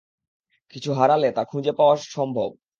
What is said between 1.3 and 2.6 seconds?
তা খুঁজে পাওয়া সম্ভব।